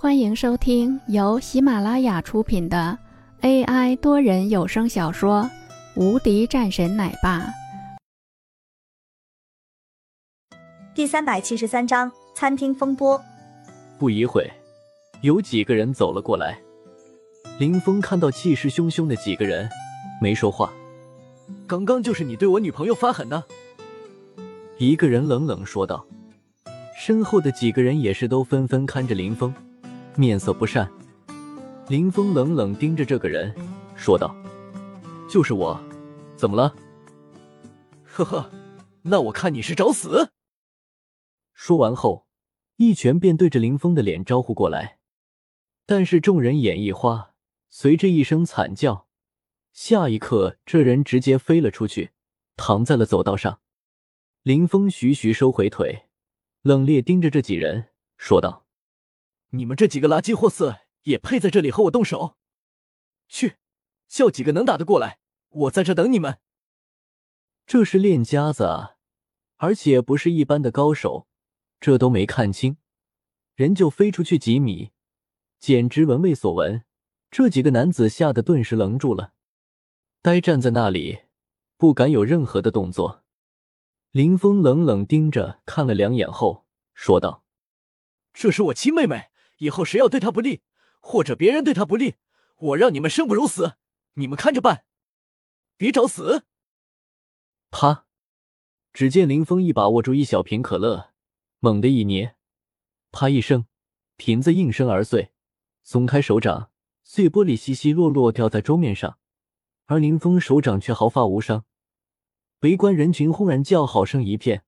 [0.00, 2.96] 欢迎收听由喜马拉雅出品的
[3.40, 5.42] AI 多人有声小说
[6.00, 7.40] 《无敌战神奶爸》
[10.94, 13.20] 第三百七十三章：餐厅风波。
[13.98, 14.48] 不一会，
[15.22, 16.56] 有几个人走了过来。
[17.58, 19.68] 林峰看到气势汹汹的几个人，
[20.22, 20.72] 没说话。
[21.66, 23.42] 刚刚就是你对我女朋友发狠的。
[24.78, 26.06] 一个人冷冷说道。
[26.96, 29.52] 身后的几个人也是都纷纷看着林峰。
[30.18, 30.90] 面色不善，
[31.86, 33.54] 林峰冷冷盯着这个人，
[33.94, 34.34] 说道
[35.30, 35.80] ：“就是我，
[36.34, 36.74] 怎么了
[38.02, 38.50] ？”“呵呵，
[39.02, 40.32] 那我看你是找死。”
[41.54, 42.26] 说完后，
[42.78, 44.98] 一拳便对着林峰的脸招呼过来。
[45.86, 47.34] 但是众人眼一花，
[47.70, 49.06] 随着一声惨叫，
[49.72, 52.10] 下一刻，这人直接飞了出去，
[52.56, 53.60] 躺在了走道上。
[54.42, 56.08] 林峰徐徐收回腿，
[56.62, 58.64] 冷冽盯着这几人，说道。
[59.50, 62.36] 你们这几个垃圾货色也配在这里和我动手？
[63.28, 63.56] 去，
[64.06, 65.18] 叫几个能打的过来，
[65.48, 66.38] 我在这等你们。
[67.66, 68.96] 这是练家子啊，
[69.56, 71.26] 而且不是一般的高手，
[71.80, 72.76] 这都没看清，
[73.54, 74.90] 人就飞出去几米，
[75.58, 76.84] 简直闻味所闻。
[77.30, 79.32] 这几个男子吓得顿时愣住了，
[80.20, 81.20] 呆站在那里，
[81.76, 83.24] 不敢有任何的动作。
[84.10, 87.44] 林峰冷冷盯着看了两眼后，说道
[88.32, 90.62] ：“这是我亲妹妹。”以后谁要对他不利，
[91.00, 92.14] 或者别人对他不利，
[92.56, 93.74] 我让你们生不如死，
[94.14, 94.84] 你们看着办，
[95.76, 96.44] 别找死！
[97.70, 98.06] 啪！
[98.92, 101.12] 只见林峰一把握住一小瓶可乐，
[101.60, 102.34] 猛地一捏，
[103.12, 103.66] 啪一声，
[104.16, 105.30] 瓶子应声而碎，
[105.82, 106.70] 松开手掌，
[107.04, 109.18] 碎玻璃稀稀落落掉在桌面上，
[109.86, 111.64] 而林峰手掌却毫发无伤。
[112.60, 114.64] 围观人群轰然叫好声一片，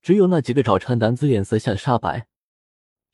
[0.00, 2.28] 只有那几个找茬男子脸色吓得煞白。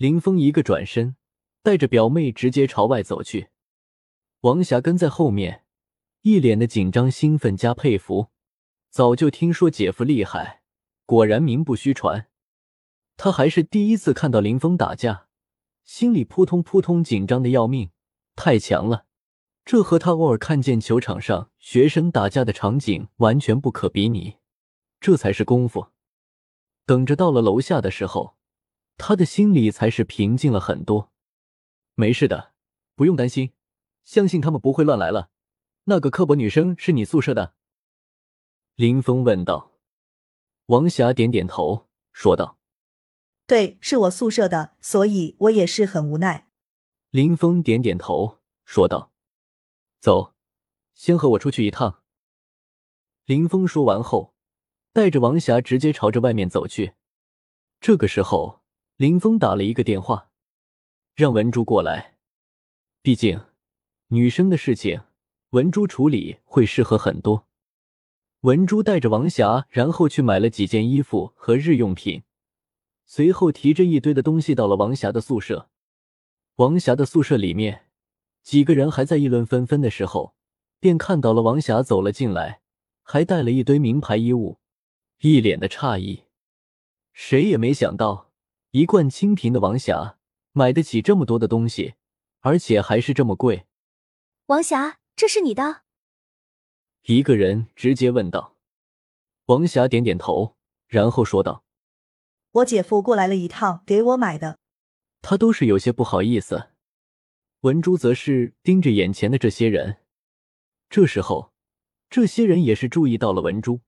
[0.02, 1.14] 林峰一个转身，
[1.62, 3.50] 带着表妹直接朝外走去。
[4.40, 5.64] 王霞跟在后面，
[6.22, 8.30] 一脸的紧张、兴奋加佩服。
[8.90, 10.62] 早就听说姐夫厉害，
[11.06, 12.26] 果然名不虚传。
[13.16, 15.28] 他还是第一次看到林峰打架，
[15.84, 17.92] 心里扑通扑通紧张的要命，
[18.34, 19.06] 太强了！
[19.64, 24.38] 这和他偶尔看见球场上学生打架的场景完全不可比拟。
[25.00, 25.90] 这才是功夫。
[26.84, 28.34] 等着到了楼下的时候。
[28.96, 31.10] 他的心里才是平静了很多，
[31.94, 32.52] 没事的，
[32.94, 33.52] 不用担心，
[34.04, 35.30] 相信他们不会乱来了。
[35.84, 37.54] 那个刻薄女生是你宿舍的？
[38.76, 39.72] 林峰问道。
[40.66, 42.58] 王霞点点头，说道
[43.46, 46.48] ：“对，是我宿舍的，所以我也是很无奈。”
[47.10, 49.12] 林峰点点头，说道
[50.00, 50.34] ：“走，
[50.94, 52.02] 先和我出去一趟。”
[53.26, 54.34] 林峰说完后，
[54.92, 56.94] 带着王霞直接朝着外面走去。
[57.80, 58.61] 这个时候。
[59.02, 60.30] 林峰打了一个电话，
[61.16, 62.18] 让文珠过来。
[63.02, 63.40] 毕竟
[64.10, 65.00] 女生的事情，
[65.50, 67.48] 文珠处理会适合很多。
[68.42, 72.22] 文珠带着王霞，然后去买了几件衣服和日用品，
[73.04, 75.68] 随后提着一堆的东西到了王霞的宿舍。
[76.58, 77.88] 王霞的宿舍里面，
[78.44, 80.36] 几个人还在议论纷纷的时候，
[80.78, 82.60] 便看到了王霞走了进来，
[83.02, 84.60] 还带了一堆名牌衣物，
[85.22, 86.26] 一脸的诧异。
[87.12, 88.28] 谁也没想到。
[88.72, 90.16] 一贯清贫的王霞
[90.52, 91.92] 买得起这么多的东西，
[92.40, 93.66] 而且还是这么贵。
[94.46, 95.82] 王霞，这是你的？
[97.02, 98.56] 一个人直接问道。
[99.44, 100.56] 王霞点点头，
[100.86, 101.64] 然后说道
[102.52, 104.58] ：“我姐夫过来了一趟，给我买的。”
[105.20, 106.70] 他都是有些不好意思。
[107.60, 109.98] 文珠则是盯着眼前的这些人。
[110.88, 111.52] 这时候，
[112.08, 113.82] 这些人也是注意到了文珠。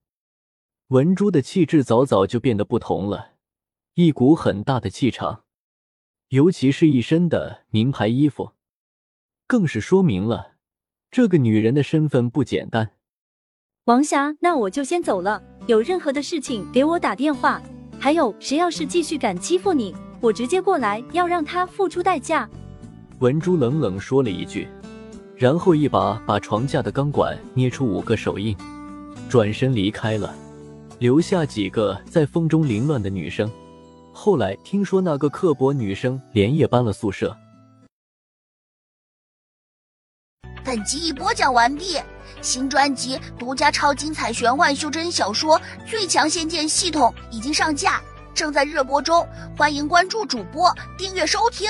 [0.88, 3.33] 文珠的气质早早就变得不同了。
[3.96, 5.44] 一股很大的气场，
[6.30, 8.50] 尤其是一身的名牌衣服，
[9.46, 10.54] 更是说明了
[11.12, 12.90] 这个女人的身份不简单。
[13.84, 15.40] 王霞，那我就先走了。
[15.68, 17.62] 有任何的事情给我打电话。
[17.96, 22.50] 还有谁要是继续敢欺负你，我直接过来要让他付出代价。
[23.20, 24.66] 文珠冷冷说了一句，
[25.36, 28.56] 然后一把把床架的钢管捏出五个手印，
[29.28, 30.34] 转身离开了，
[30.98, 33.48] 留下几个在风中凌乱的女生。
[34.16, 37.36] 后来听说那个刻薄女生连夜搬了宿舍。
[40.64, 42.00] 本集已播讲完毕，
[42.40, 48.00] 新专辑独家超精彩玄幻修真小说《最强仙剑系统》已经上架，
[48.32, 49.28] 正在热播中，
[49.58, 51.68] 欢迎关注主播，订阅收听。